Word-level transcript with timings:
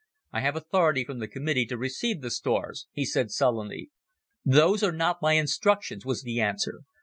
"I 0.33 0.39
have 0.41 0.55
authority 0.55 1.05
from 1.05 1.19
the 1.19 1.27
Committee 1.27 1.67
to 1.67 1.77
receive 1.77 2.21
the 2.21 2.31
stores," 2.31 2.87
he 2.91 3.05
said 3.05 3.29
sullenly. 3.29 3.91
"Those 4.43 4.81
are 4.81 4.91
not 4.91 5.21
my 5.21 5.33
instructions," 5.33 6.07
was 6.07 6.23
the 6.23 6.39
answer. 6.39 6.81